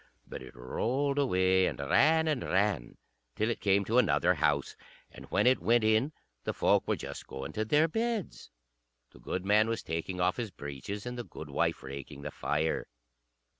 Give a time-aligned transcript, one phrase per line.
[0.25, 2.97] But it rolled away and ran, and ran,
[3.35, 4.75] till it came to another house;
[5.11, 6.11] and when it went in
[6.43, 8.49] the folk were just going to their beds.
[9.11, 12.87] The goodman was taking off his breeches, and the goodwife raking the fire.